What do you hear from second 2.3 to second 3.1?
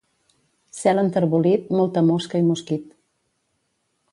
i mosquit.